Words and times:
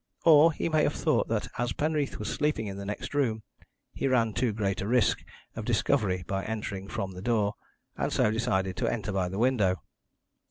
Or 0.25 0.51
he 0.51 0.67
may 0.67 0.81
have 0.81 0.95
thought 0.95 1.27
that 1.27 1.47
as 1.59 1.73
Penreath 1.73 2.17
was 2.17 2.33
sleeping 2.33 2.65
in 2.65 2.77
the 2.77 2.87
next 2.87 3.13
room, 3.13 3.43
he 3.93 4.07
ran 4.07 4.33
too 4.33 4.51
great 4.51 4.81
a 4.81 4.87
risk 4.87 5.23
of 5.55 5.63
discovery 5.63 6.23
by 6.25 6.43
entering 6.43 6.87
from 6.87 7.11
the 7.11 7.21
door, 7.21 7.53
and 7.95 8.11
so 8.11 8.31
decided 8.31 8.75
to 8.77 8.91
enter 8.91 9.11
by 9.11 9.29
the 9.29 9.37
window. 9.37 9.83